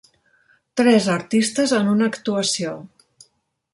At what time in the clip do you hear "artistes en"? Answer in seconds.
1.17-1.91